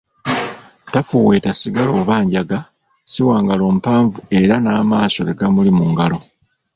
[0.93, 2.59] Tafuweeta sigala oba njaga,
[3.11, 6.17] si wangalo mpanvu era n'amaaso tegamuli mu ngalo.